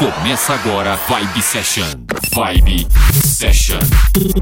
Começa 0.00 0.54
agora 0.54 0.98
Vibe 1.06 1.42
Session. 1.42 1.84
Vibe 2.34 2.88
Session. 3.22 3.78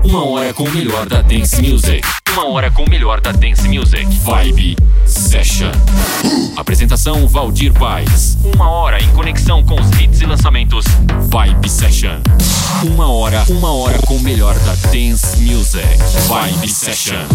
Uma 0.05 0.25
hora 0.25 0.55
com 0.55 0.63
o 0.63 0.71
melhor 0.71 1.05
da 1.05 1.21
Dance 1.21 1.61
Music. 1.61 2.01
Uma 2.31 2.49
hora 2.49 2.71
com 2.71 2.85
o 2.85 2.89
melhor 2.89 3.21
da 3.21 3.33
Dance 3.33 3.69
Music. 3.69 4.07
Vibe 4.21 4.77
Session. 5.05 5.73
Apresentação 6.57 7.27
Valdir 7.27 7.73
Paz. 7.73 8.39
Uma 8.55 8.71
hora 8.71 9.03
em 9.03 9.09
conexão 9.15 9.65
com 9.65 9.81
os 9.81 9.91
hits 9.99 10.21
e 10.21 10.27
lançamentos. 10.27 10.85
Vibe 11.29 11.69
Session. 11.69 12.21
Uma 12.85 13.11
hora, 13.11 13.45
uma 13.49 13.73
hora 13.73 13.99
com 14.07 14.15
o 14.15 14.21
melhor 14.21 14.55
da 14.61 14.77
Dance 14.93 15.41
Music. 15.41 15.85
Vibe 16.29 16.69
Session. 16.69 17.27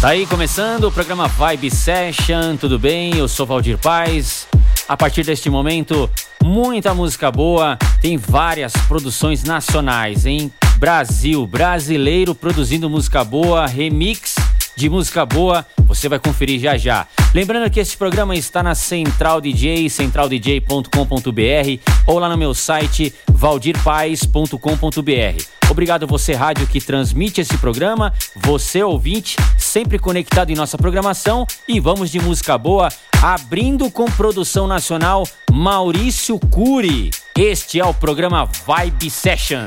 Tá 0.00 0.10
aí 0.10 0.24
começando 0.24 0.84
o 0.84 0.92
programa 0.92 1.26
Vibe 1.26 1.68
Session, 1.68 2.56
tudo 2.56 2.78
bem? 2.78 3.16
Eu 3.16 3.26
sou 3.26 3.44
Valdir 3.44 3.76
Paz. 3.76 4.46
A 4.88 4.96
partir 4.96 5.22
deste 5.22 5.50
momento, 5.50 6.08
muita 6.42 6.94
música 6.94 7.30
boa, 7.30 7.76
tem 8.00 8.16
várias 8.16 8.72
produções 8.88 9.44
nacionais, 9.44 10.24
em 10.24 10.50
Brasil, 10.78 11.46
brasileiro 11.46 12.34
produzindo 12.34 12.88
música 12.88 13.22
boa, 13.22 13.66
remix 13.66 14.36
de 14.78 14.88
música 14.88 15.26
boa, 15.26 15.66
você 15.86 16.08
vai 16.08 16.20
conferir 16.20 16.60
já 16.60 16.78
já. 16.78 17.06
Lembrando 17.34 17.68
que 17.68 17.80
este 17.80 17.96
programa 17.96 18.36
está 18.36 18.62
na 18.62 18.76
Central 18.76 19.40
DJ, 19.40 19.90
centraldj.com.br 19.90 21.82
ou 22.06 22.20
lá 22.20 22.28
no 22.28 22.38
meu 22.38 22.54
site 22.54 23.12
valdirpaz.com.br. 23.28 25.42
Obrigado 25.68 26.06
você 26.06 26.32
rádio 26.32 26.68
que 26.68 26.80
transmite 26.80 27.40
esse 27.40 27.58
programa, 27.58 28.12
você 28.36 28.80
ouvinte, 28.82 29.36
sempre 29.58 29.98
conectado 29.98 30.50
em 30.50 30.54
nossa 30.54 30.78
programação 30.78 31.44
e 31.66 31.80
vamos 31.80 32.08
de 32.08 32.20
música 32.20 32.56
boa, 32.56 32.88
abrindo 33.20 33.90
com 33.90 34.04
produção 34.04 34.68
nacional 34.68 35.26
Maurício 35.50 36.38
Cury. 36.38 37.10
Este 37.36 37.80
é 37.80 37.84
o 37.84 37.92
programa 37.92 38.46
Vibe 38.46 39.10
Session. 39.10 39.66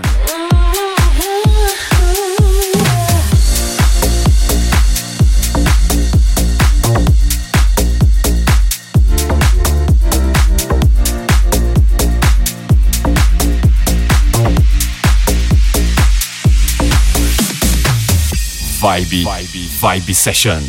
Vibe, 18.82 19.24
Vibe, 19.24 19.68
Vibe 19.80 20.16
Session. 20.16 20.64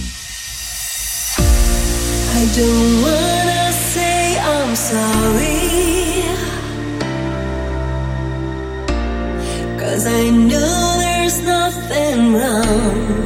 I 2.37 2.45
don't 2.55 3.01
wanna 3.01 3.73
say 3.73 4.37
I'm 4.39 4.77
sorry. 4.77 6.21
Cause 9.81 10.07
I 10.07 10.29
know 10.29 10.97
there's 10.99 11.41
nothing 11.41 12.35
wrong. 12.35 13.23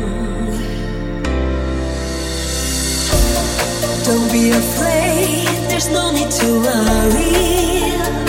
Don't 4.04 4.30
be 4.30 4.50
afraid, 4.50 5.48
there's 5.68 5.88
no 5.90 6.12
need 6.12 6.30
to 6.30 6.60
worry. 6.60 8.25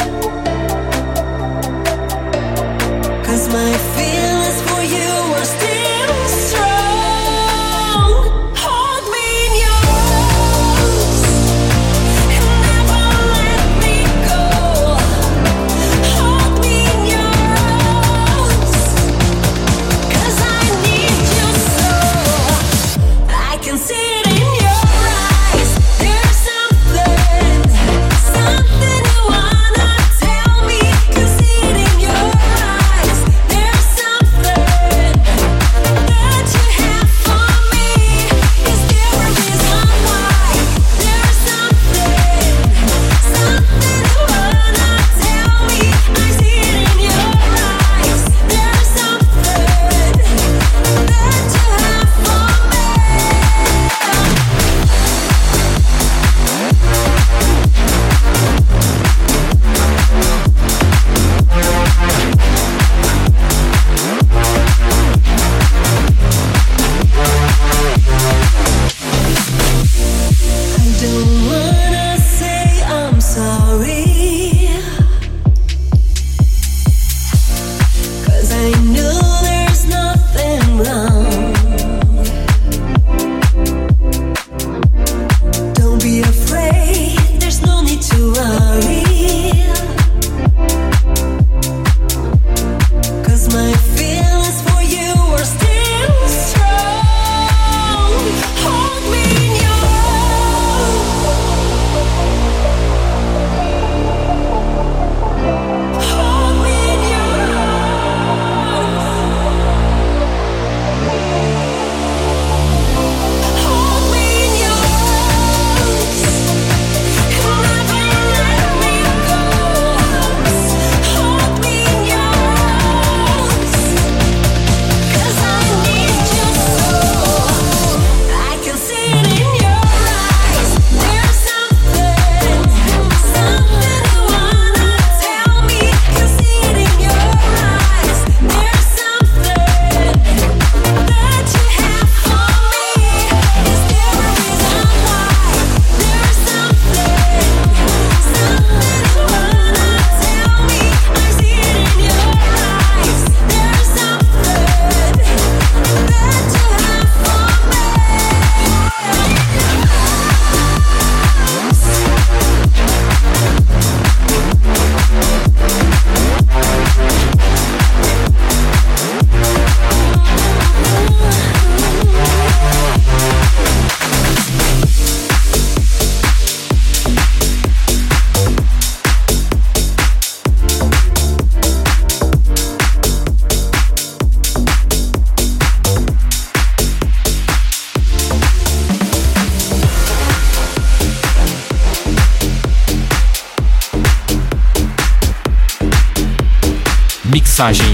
Mixagens 197.57 197.86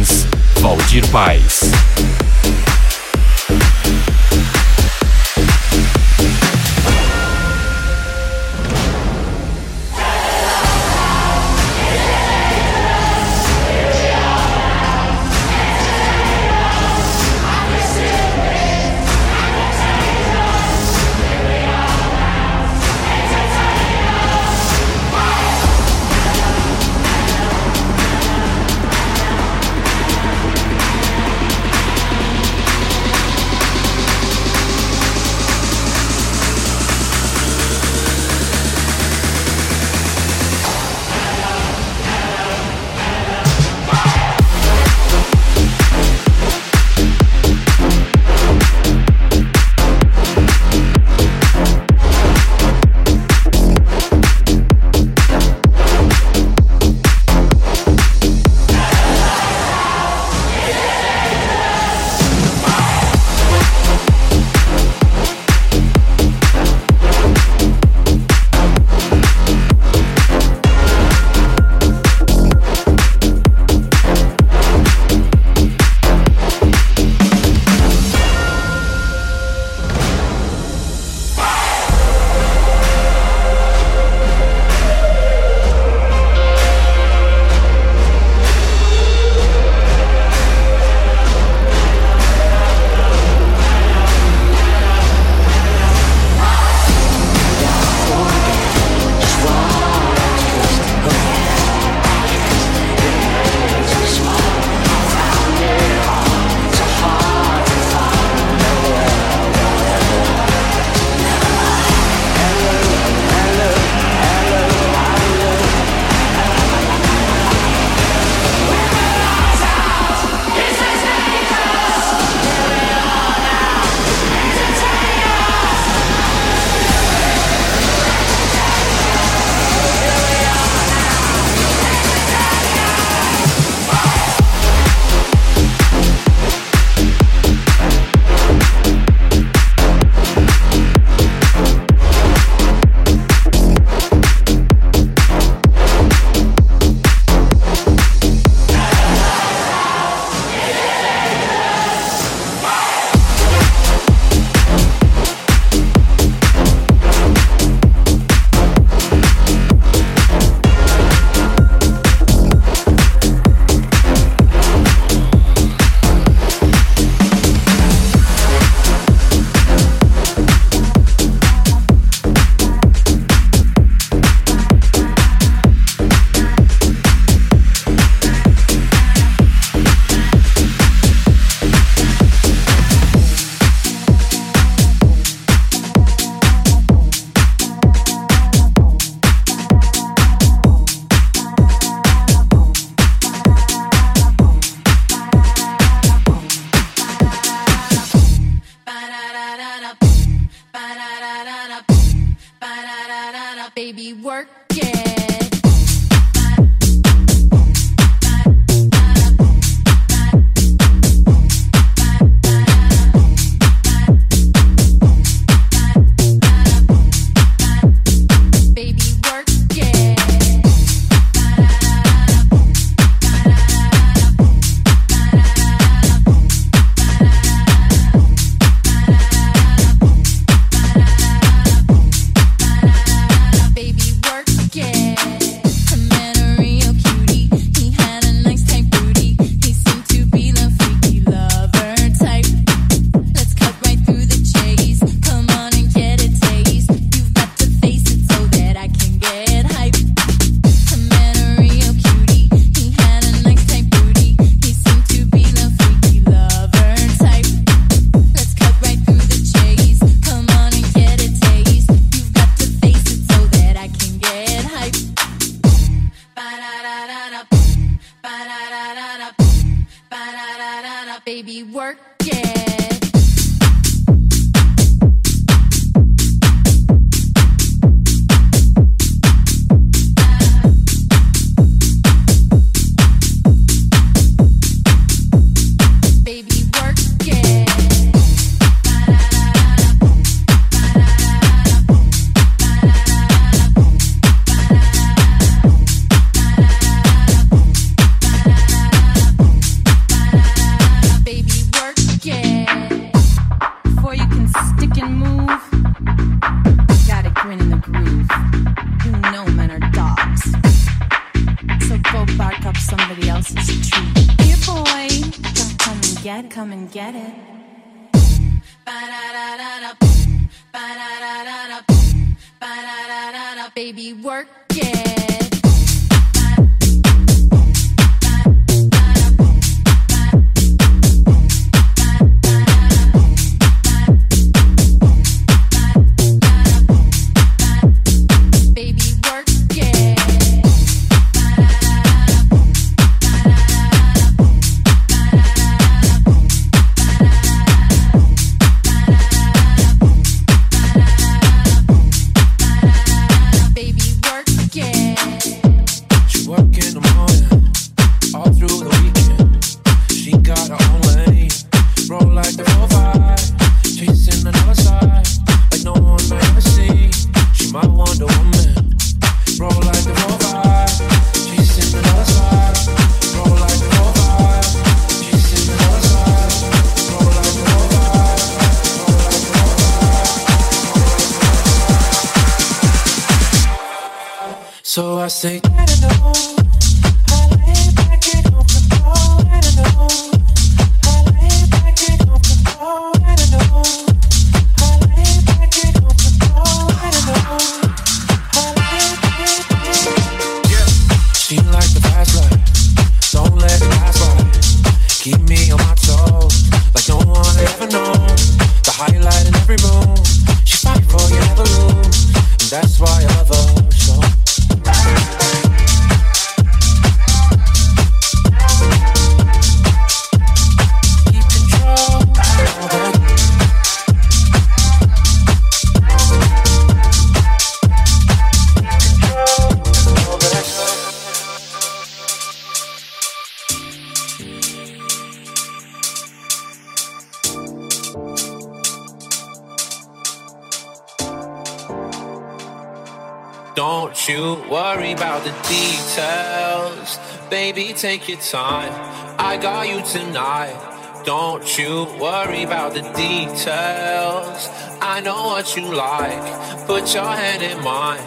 take 448.04 448.28
your 448.28 448.38
time. 448.40 448.92
I 449.40 449.56
got 449.56 449.88
you 449.88 450.02
tonight. 450.04 450.76
Don't 451.24 451.66
you 451.78 452.06
worry 452.20 452.64
about 452.64 452.94
the 452.94 453.02
details. 453.16 454.68
I 455.00 455.22
know 455.24 455.46
what 455.46 455.78
you 455.78 455.84
like. 455.84 456.86
Put 456.86 457.14
your 457.14 457.24
hand 457.24 457.64
in 457.64 457.82
mine. 457.82 458.20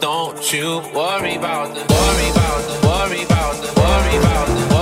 Don't 0.00 0.40
you 0.50 0.80
worry 0.94 1.34
about 1.34 1.74
the 1.74 1.84
worry 1.92 2.28
about 2.30 2.60
the 2.70 2.76
worry 2.88 3.22
about 3.22 3.56
the 3.62 3.70
worry 3.78 4.16
about 4.16 4.48
the 4.48 4.77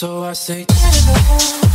So 0.00 0.22
I 0.22 0.32
say. 0.32 1.67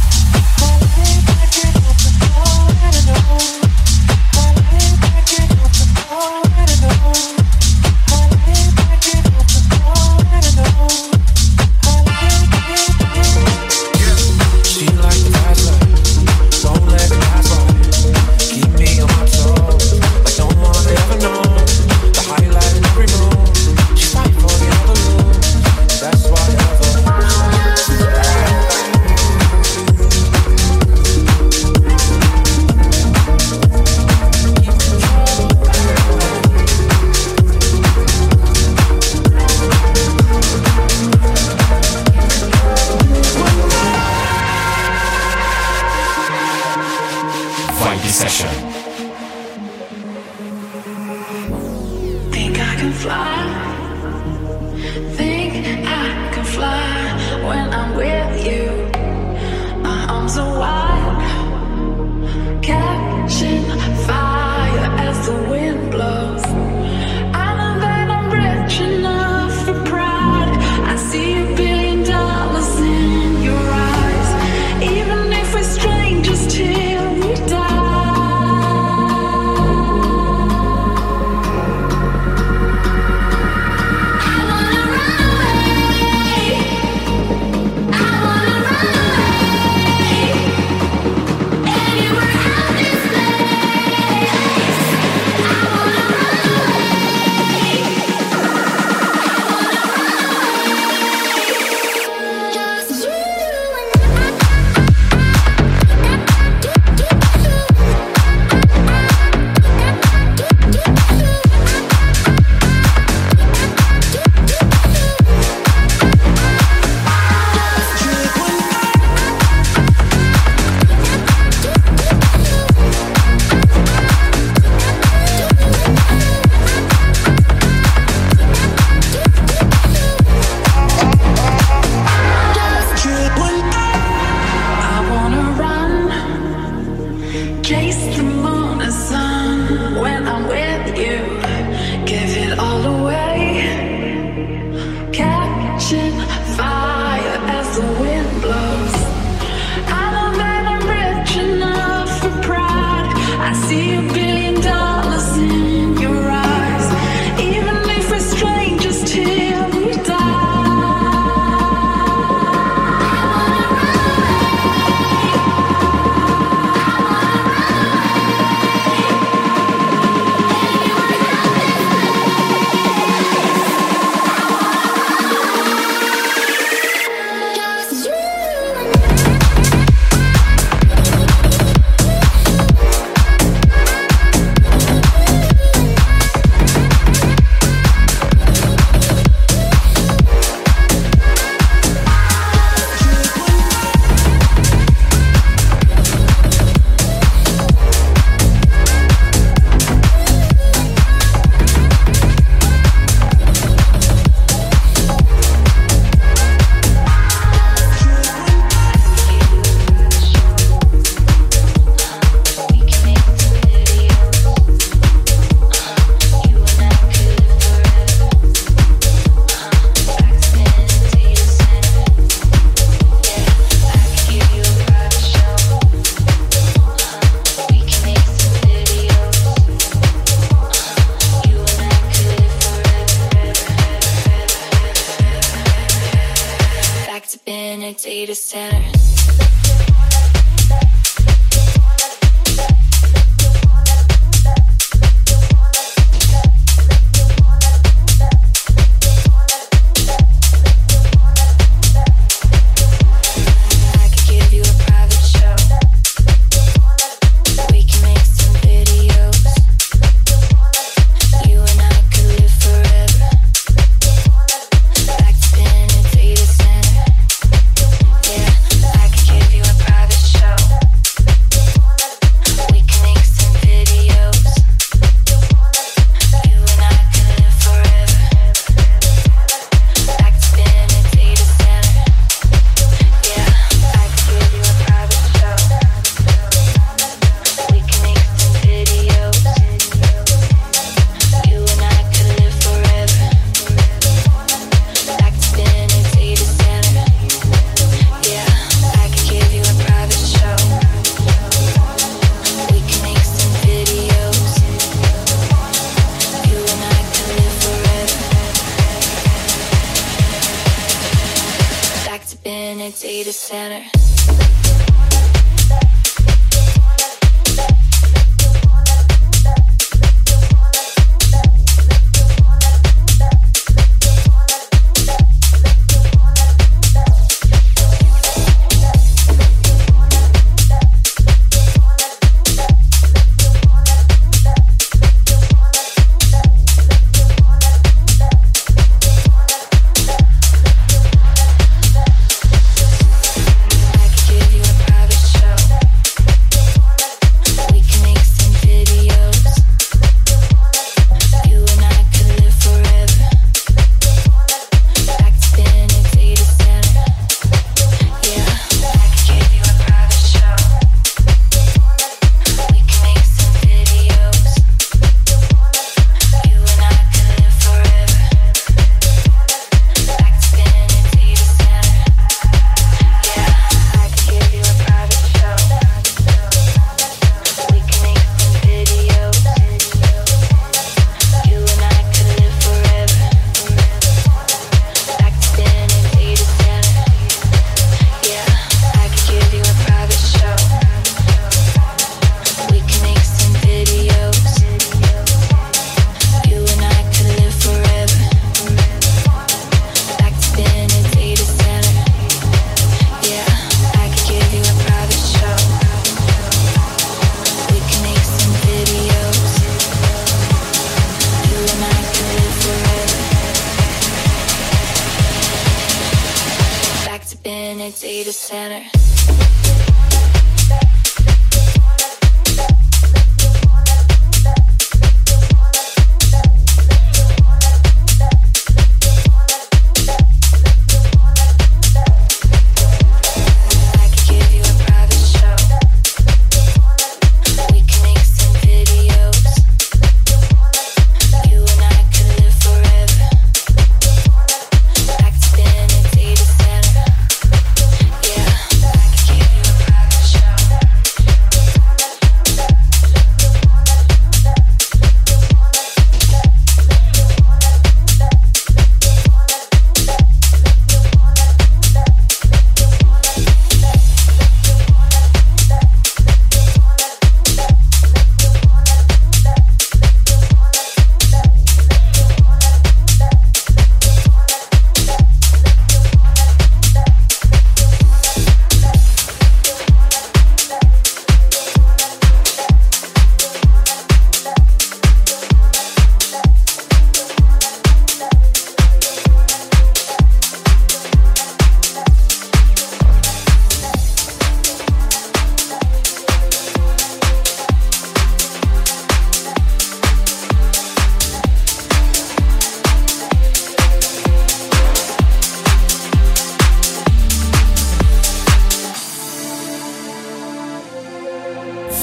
Santa. 418.53 418.92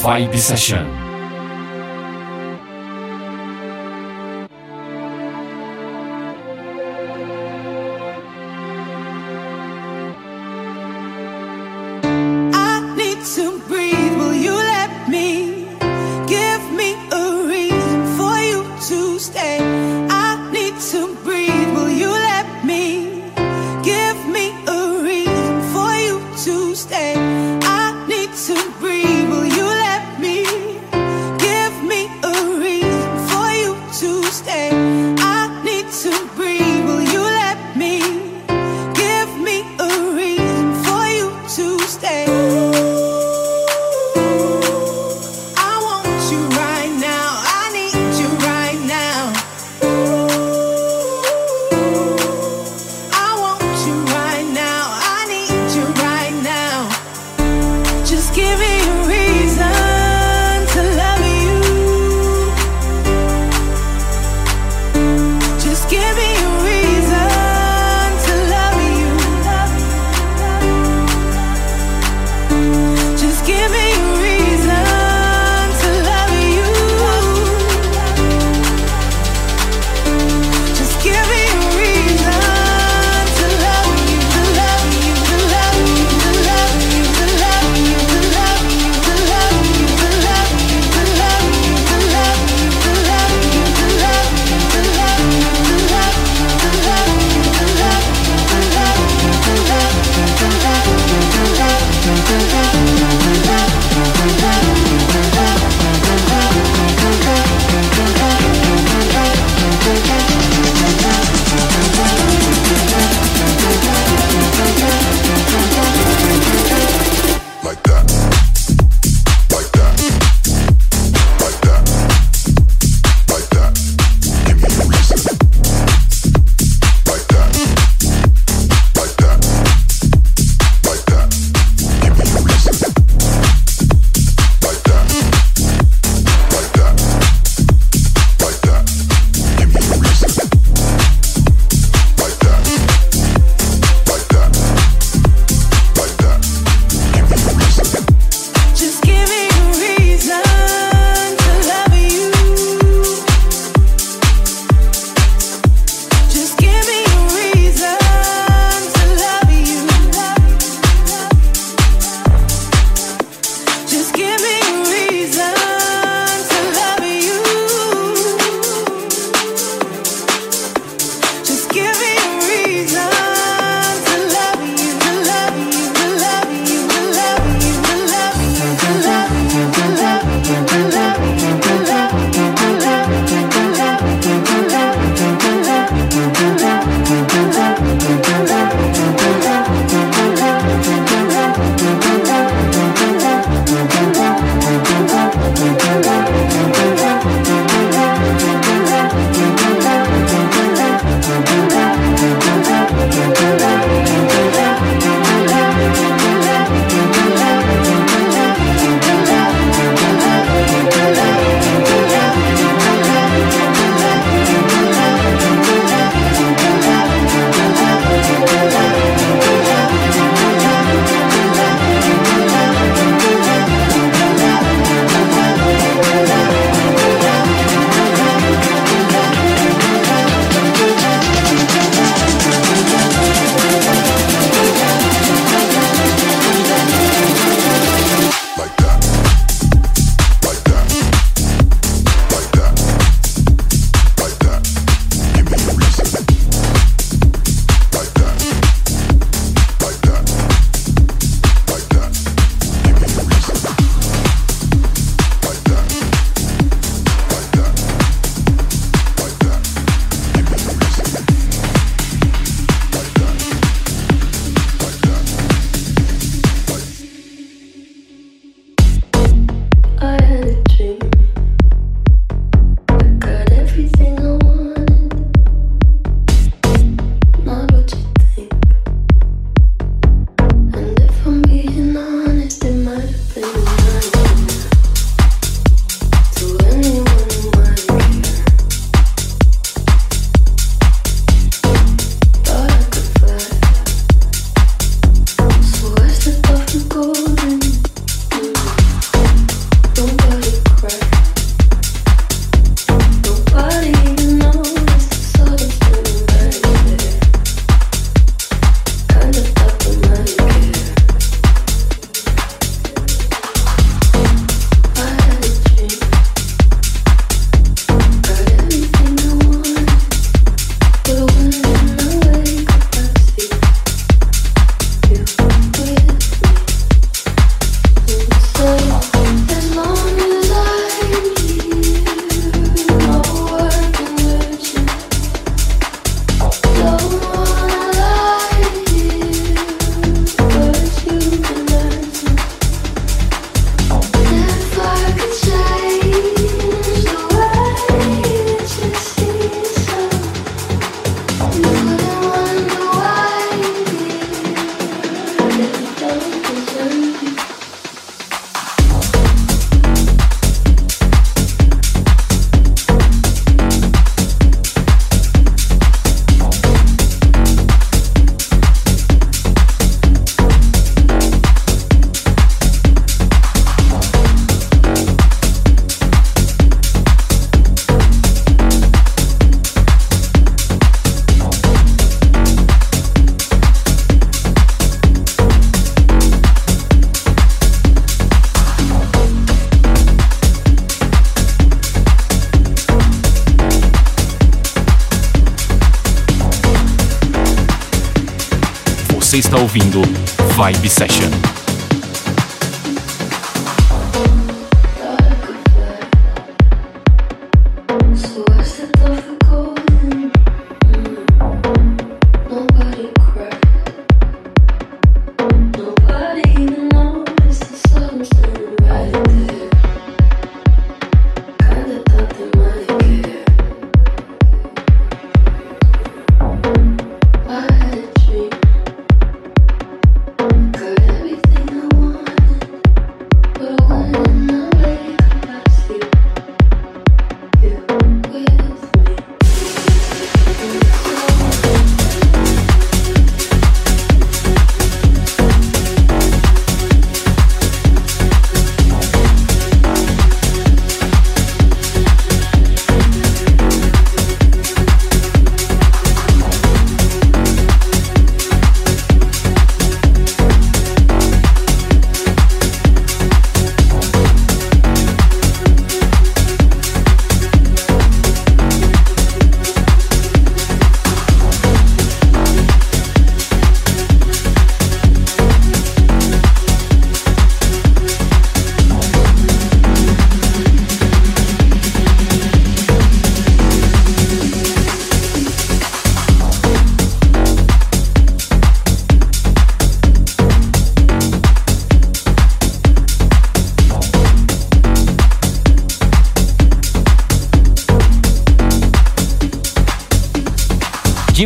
Vibe 0.02 0.38
Session. 0.38 1.09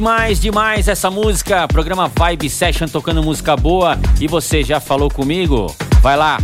Demais, 0.04 0.38
demais 0.38 0.86
essa 0.86 1.10
música. 1.10 1.66
Programa 1.66 2.12
Vibe 2.14 2.50
Session 2.50 2.86
tocando 2.86 3.22
música 3.22 3.56
boa. 3.56 3.98
E 4.20 4.28
você 4.28 4.62
já 4.62 4.78
falou 4.78 5.08
comigo? 5.08 5.74
Vai 6.02 6.14
lá, 6.14 6.36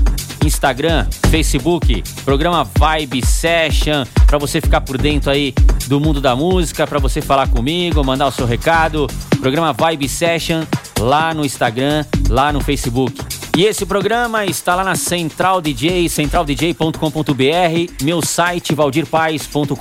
Instagram, 0.42 1.06
Facebook, 1.30 2.02
programa 2.24 2.64
Vibe 2.64 3.20
Session, 3.22 4.06
para 4.26 4.38
você 4.38 4.62
ficar 4.62 4.80
por 4.80 4.96
dentro 4.96 5.30
aí 5.30 5.52
do 5.88 6.00
mundo 6.00 6.22
da 6.22 6.34
música, 6.34 6.86
para 6.86 6.98
você 6.98 7.20
falar 7.20 7.48
comigo, 7.48 8.02
mandar 8.02 8.28
o 8.28 8.32
seu 8.32 8.46
recado. 8.46 9.06
Programa 9.40 9.74
Vibe 9.74 10.08
Session 10.08 10.62
lá 10.98 11.34
no 11.34 11.44
Instagram, 11.44 12.06
lá 12.30 12.50
no 12.54 12.62
Facebook. 12.62 13.14
E 13.58 13.64
esse 13.64 13.84
programa 13.84 14.46
está 14.46 14.74
lá 14.74 14.84
na 14.84 14.94
Central 14.94 15.60
DJ, 15.60 16.08
centraldj.com.br, 16.08 17.92
meu 18.02 18.22
site 18.22 18.74
valdirpaes.com.br, 18.74 19.74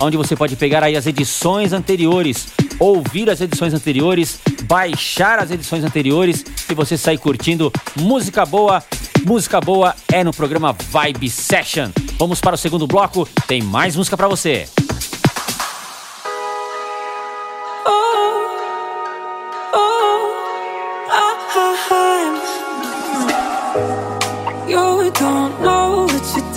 onde 0.00 0.16
você 0.16 0.34
pode 0.34 0.56
pegar 0.56 0.82
aí 0.82 0.96
as 0.96 1.06
edições 1.06 1.74
anteriores 1.74 2.46
ouvir 2.80 3.30
as 3.30 3.40
edições 3.40 3.72
anteriores, 3.72 4.40
baixar 4.64 5.38
as 5.38 5.52
edições 5.52 5.84
anteriores 5.84 6.44
e 6.68 6.74
você 6.74 6.96
sair 6.96 7.18
curtindo 7.18 7.70
música 7.96 8.44
boa. 8.44 8.82
Música 9.24 9.60
boa 9.60 9.94
é 10.10 10.24
no 10.24 10.32
programa 10.32 10.72
Vibe 10.72 11.28
Session. 11.30 11.90
Vamos 12.18 12.40
para 12.40 12.54
o 12.54 12.58
segundo 12.58 12.86
bloco, 12.86 13.28
tem 13.46 13.62
mais 13.62 13.94
música 13.94 14.16
para 14.16 14.26
você. 14.26 14.66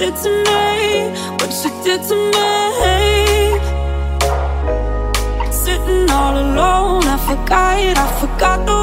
It's 0.03 0.25
me. 0.25 0.72
tired, 7.53 7.97
I 7.97 8.07
forgot 8.19 8.65
the 8.65 8.82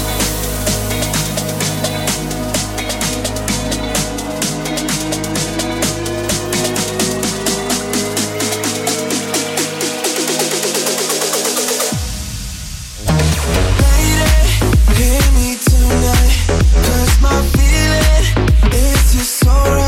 It's 18.63 19.13
just 19.13 19.37
so 19.37 19.49
right. 19.49 19.80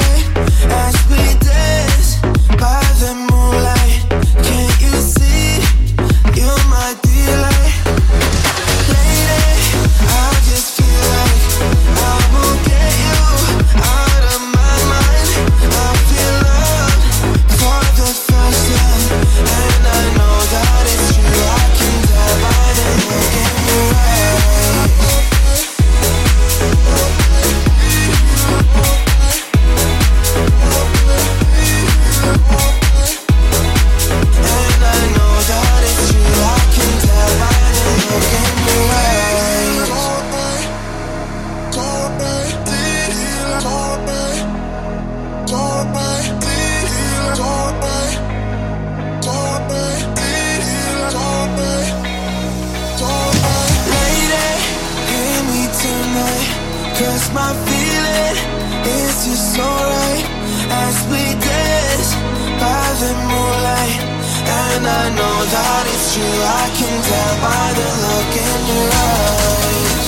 moonlight 63.30 64.00
And 64.46 64.84
I 65.02 65.04
know 65.18 65.36
that 65.54 65.84
it's 65.94 66.08
true. 66.14 66.40
I 66.62 66.66
can 66.78 66.96
tell 67.10 67.34
by 67.46 67.66
the 67.78 67.88
look 68.04 68.32
in 68.48 68.60
your 68.72 68.88
eyes. 68.92 70.08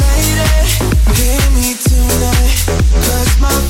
Lady, 0.00 0.50
hear 1.16 1.44
me 1.56 1.74
tonight 1.82 2.58
Cause 3.06 3.40
my 3.40 3.69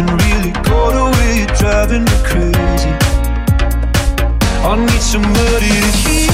nothing 0.00 0.16
really 0.30 0.52
got 0.62 0.94
away, 0.94 1.38
you're 1.38 1.56
driving 1.56 2.04
me 2.04 2.16
crazy. 2.24 2.92
I 4.62 4.76
need 4.78 5.02
somebody 5.02 5.68
to 5.68 5.90
hear, 6.02 6.30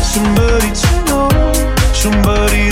somebody 0.00 0.70
to 0.72 0.90
know, 1.08 1.28
somebody 1.92 2.71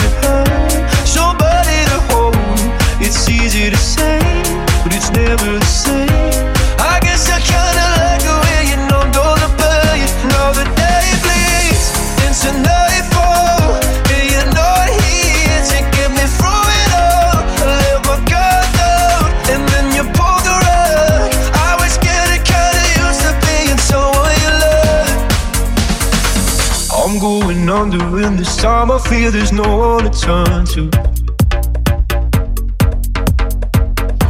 this 28.22 28.56
time 28.56 28.90
I 28.90 28.98
fear 28.98 29.30
there's 29.30 29.52
no 29.52 29.76
one 29.76 30.04
to 30.04 30.10
turn 30.10 30.66
to. 30.74 30.90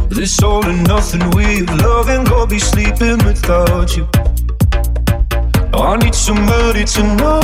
This 0.09 0.41
all 0.43 0.65
or 0.65 0.73
nothing 0.73 1.29
way 1.31 1.59
of 1.59 1.69
loving, 1.81 2.23
go 2.23 2.45
be 2.45 2.59
sleeping 2.59 3.17
without 3.25 3.97
you. 3.97 4.07
I 5.73 5.97
need 5.97 6.15
somebody 6.15 6.85
to 6.85 7.03
know, 7.15 7.41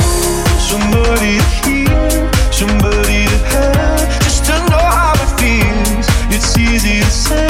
somebody 0.70 1.38
to 1.38 1.48
hear, 1.64 2.32
somebody 2.52 3.26
to 3.26 3.38
have, 3.52 4.22
just 4.22 4.44
to 4.46 4.52
know 4.70 4.86
how 5.00 5.14
it 5.14 5.30
feels. 5.40 6.06
It's 6.34 6.56
easy 6.56 7.00
to 7.00 7.10
say, 7.10 7.48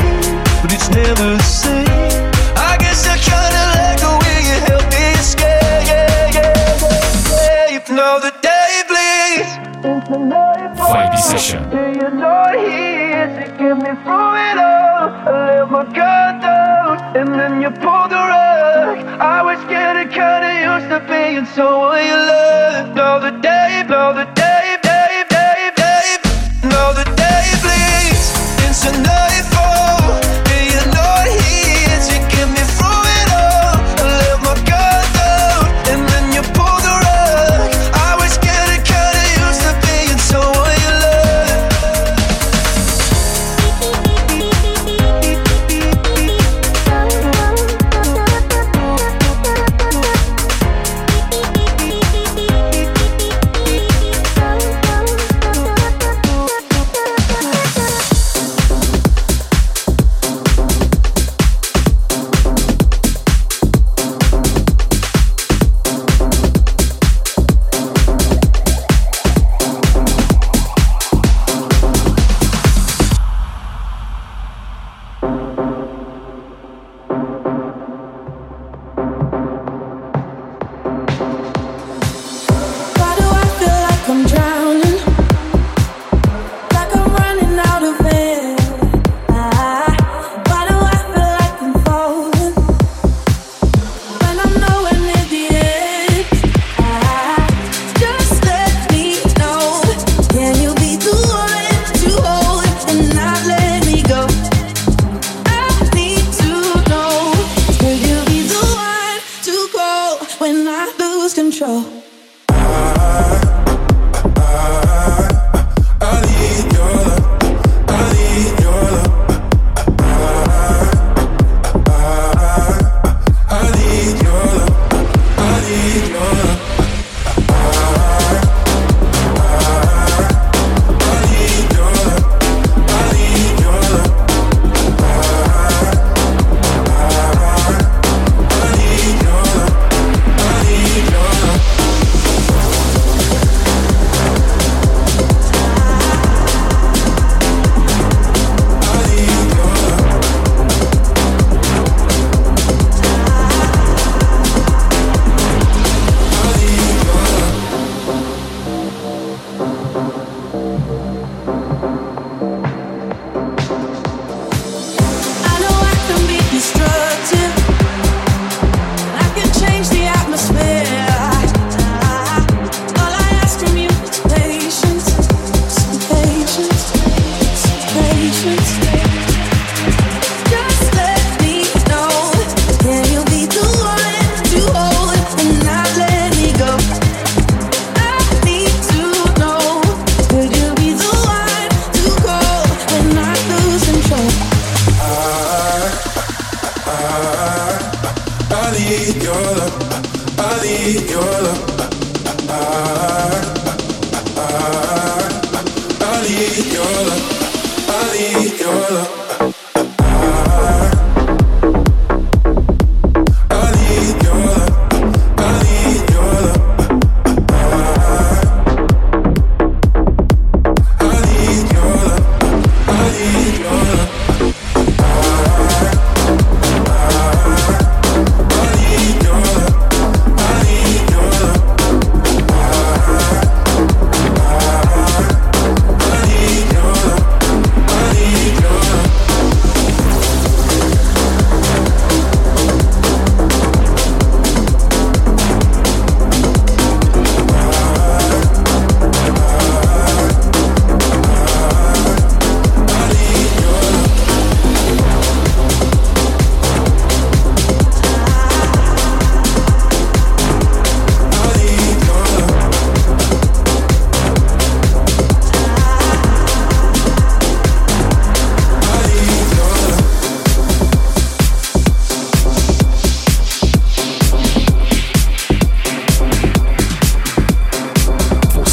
but 0.62 0.72
it's 0.72 0.90
never 0.90 1.36
the 1.36 1.42
same. 1.42 1.87
Session. 11.38 11.87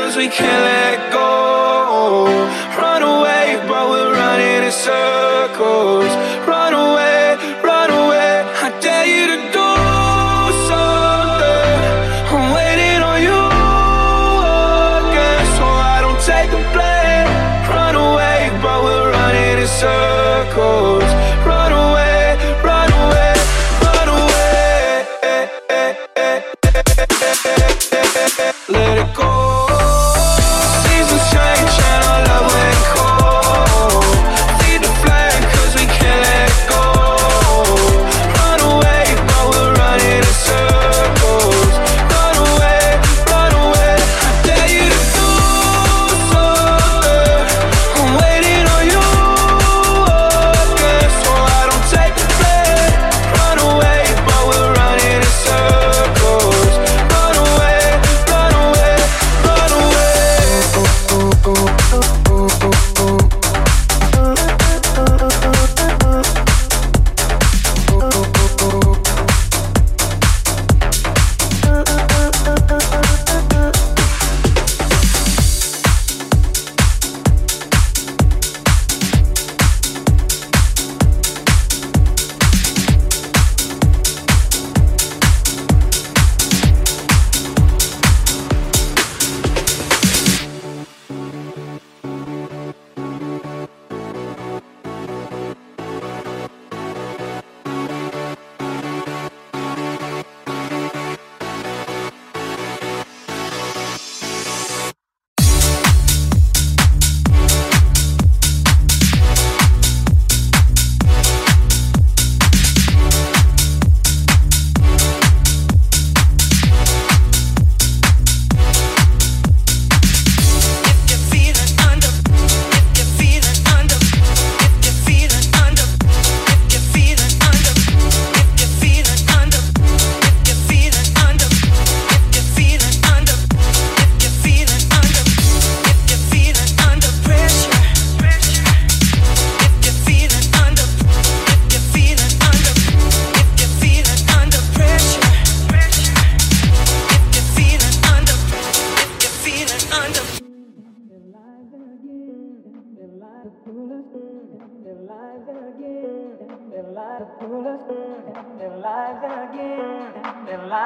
cause 0.00 0.16
we 0.16 0.28
can't 0.28 0.64
let 0.64 1.12
go. 1.12 1.19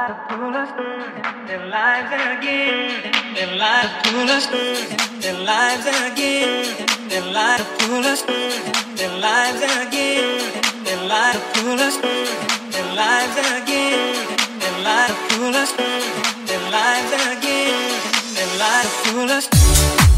lives 0.04 0.20
pull 0.28 0.54
us 0.54 0.70
in 0.70 1.46
their 1.46 1.66
lives 1.66 2.12
again 2.12 2.90
in 3.04 3.34
their 3.34 3.56
lives 3.56 3.92
pull 4.04 4.28
us 4.36 4.46
in 4.52 5.20
their 5.20 5.38
lives 5.44 5.86
again 5.86 6.66
in 7.00 7.08
their 7.08 7.32
lives 7.32 7.64
pull 7.78 8.04
us 8.12 8.22
in 8.28 8.96
their 8.96 9.14
lives 9.26 9.62
again 9.62 10.52
in 10.68 10.84
their 10.84 11.02
lives 11.08 11.40
pull 11.54 11.80
us 11.88 11.96
in 11.96 12.70
their 12.74 12.90
lives 13.00 13.36
again 13.56 14.14
in 14.36 14.60
their 14.60 14.78
lives 14.84 15.18
pull 15.30 15.56
us 15.62 15.72
in 15.88 16.46
their 16.48 16.64
lives 16.76 17.12
again 17.32 17.92
in 18.28 18.34
their 18.36 18.52
lives 18.64 18.92
pull 19.04 19.30
us 19.38 19.48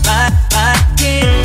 back 0.02 0.34
again. 0.66 1.35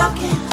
talking. 0.00 0.49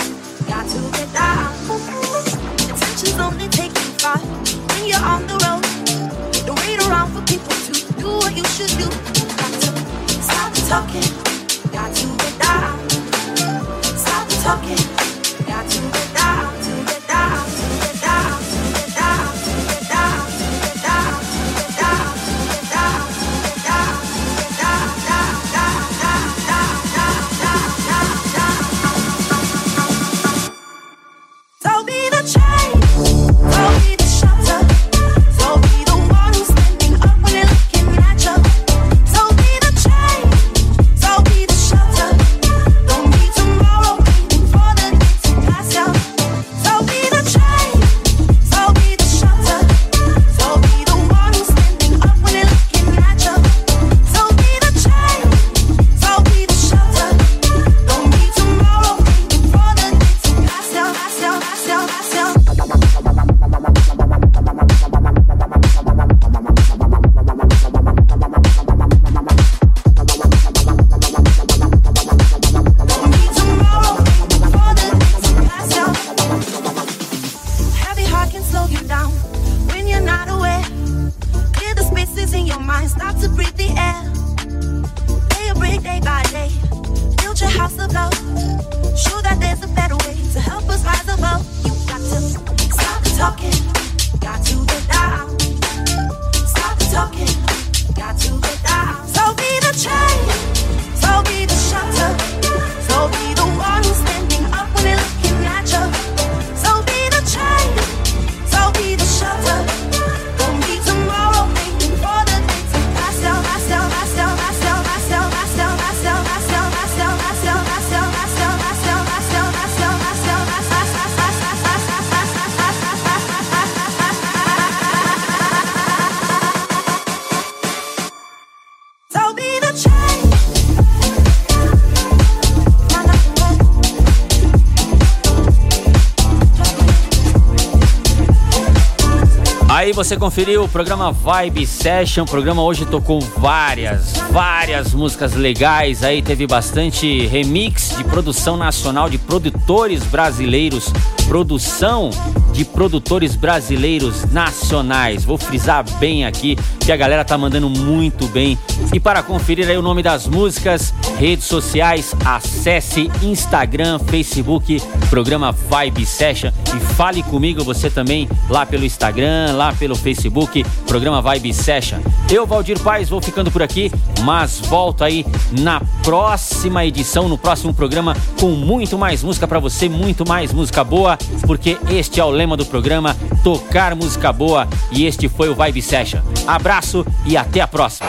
você 139.97 140.15
conferiu 140.15 140.63
o 140.63 140.69
programa 140.69 141.11
Vibe 141.11 141.65
Session. 141.65 142.21
O 142.21 142.27
programa 142.27 142.61
hoje 142.61 142.85
tocou 142.85 143.19
várias, 143.19 144.13
várias 144.31 144.93
músicas 144.93 145.33
legais. 145.33 146.03
Aí 146.03 146.21
teve 146.21 146.45
bastante 146.45 147.25
remix 147.25 147.95
de 147.97 148.03
produção 148.03 148.55
nacional 148.55 149.09
de 149.09 149.17
produtores 149.17 150.03
brasileiros, 150.03 150.93
produção 151.27 152.11
de 152.53 152.63
produtores 152.63 153.35
brasileiros 153.35 154.23
nacionais. 154.31 155.25
Vou 155.25 155.35
frisar 155.35 155.83
bem 155.97 156.25
aqui 156.25 156.55
que 156.79 156.91
a 156.91 156.95
galera 156.95 157.25
tá 157.25 157.35
mandando 157.35 157.67
muito 157.67 158.27
bem. 158.27 158.55
E 158.93 158.99
para 158.99 159.23
conferir 159.23 159.67
aí 159.67 159.77
o 159.77 159.81
nome 159.81 160.03
das 160.03 160.27
músicas, 160.27 160.93
redes 161.17 161.45
sociais, 161.45 162.15
acesse 162.23 163.11
Instagram, 163.23 163.99
Facebook, 163.99 164.81
programa 165.09 165.51
Vibe 165.51 166.05
Session 166.05 166.51
e 166.75 166.79
fale 166.93 167.23
comigo 167.23 167.63
você 167.63 167.89
também 167.89 168.29
lá 168.49 168.65
pelo 168.65 168.85
Instagram, 168.85 169.53
lá 169.53 169.73
pelo 169.73 169.95
Facebook, 169.95 170.63
programa 170.85 171.21
Vibe 171.21 171.53
Session. 171.53 171.99
Eu, 172.29 172.45
Valdir 172.45 172.79
Paz, 172.79 173.09
vou 173.09 173.21
ficando 173.21 173.49
por 173.49 173.63
aqui, 173.63 173.91
mas 174.23 174.59
volto 174.59 175.03
aí 175.03 175.25
na 175.59 175.81
próxima 176.03 176.85
edição, 176.85 177.27
no 177.27 177.37
próximo 177.37 177.73
programa 177.73 178.15
com 178.39 178.49
muito 178.51 178.97
mais 178.97 179.23
música 179.23 179.47
para 179.47 179.59
você, 179.59 179.89
muito 179.89 180.27
mais 180.27 180.53
música 180.53 180.83
boa, 180.83 181.17
porque 181.45 181.77
este 181.89 182.19
é 182.19 182.23
o 182.23 182.29
lema 182.29 182.55
do 182.55 182.65
programa, 182.65 183.15
tocar 183.43 183.95
música 183.95 184.31
boa 184.31 184.67
e 184.91 185.05
este 185.05 185.27
foi 185.27 185.49
o 185.49 185.55
Vibe 185.55 185.81
Session. 185.81 186.21
Abraço 186.45 187.05
e 187.25 187.35
até 187.35 187.61
a 187.61 187.67
próxima. 187.67 188.07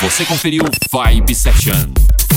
Você 0.00 0.24
conferiu 0.24 0.64
Vibe 0.90 1.34
Session. 1.34 2.09